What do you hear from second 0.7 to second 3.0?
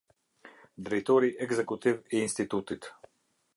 Drejtori Ekzekutiv i Institutit.